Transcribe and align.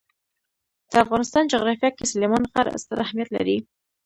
د 0.91 0.93
افغانستان 1.03 1.43
جغرافیه 1.53 1.89
کې 1.97 2.05
سلیمان 2.13 2.43
غر 2.51 2.67
ستر 2.83 2.97
اهمیت 3.05 3.29
لري. 3.35 3.57